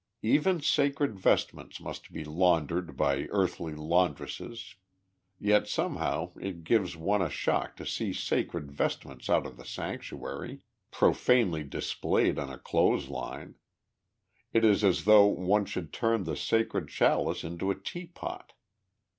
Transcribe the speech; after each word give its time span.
Even 0.23 0.59
sacred 0.61 1.13
vestments 1.19 1.79
must 1.79 2.11
be 2.11 2.23
laundered 2.25 2.97
by 2.97 3.27
earthly 3.29 3.75
laundresses, 3.75 4.73
yet 5.37 5.67
somehow 5.67 6.31
it 6.41 6.63
gives 6.63 6.97
one 6.97 7.21
a 7.21 7.29
shock 7.29 7.75
to 7.75 7.85
see 7.85 8.11
sacred 8.11 8.71
vestments 8.71 9.29
out 9.29 9.45
of 9.45 9.57
the 9.57 9.63
sanctuary, 9.63 10.61
profanely 10.89 11.63
displayed 11.63 12.39
on 12.39 12.49
a 12.49 12.57
clothes 12.57 13.09
line. 13.09 13.53
It 14.53 14.65
is 14.65 14.83
as 14.83 15.05
though 15.05 15.27
one 15.27 15.65
should 15.65 15.93
turn 15.93 16.23
the 16.23 16.35
sacred 16.35 16.87
chalice 16.89 17.43
into 17.43 17.69
a 17.69 17.79
tea 17.79 18.07
pot. 18.07 18.53